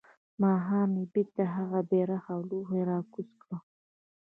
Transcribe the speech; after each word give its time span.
ماښام 0.41 0.91
يې 0.99 1.05
بيرته 1.13 1.43
هغه 1.55 1.79
بيرغ 1.89 2.23
او 2.33 2.39
لوحه 2.49 2.79
راکوزه 2.89 3.35
کړه. 3.41 3.57